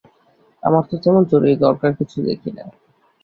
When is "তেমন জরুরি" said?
1.03-1.55